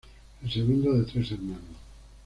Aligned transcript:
El 0.41 0.51
segundo 0.51 0.93
de 0.93 1.03
tres 1.03 1.31
hermanos. 1.31 1.77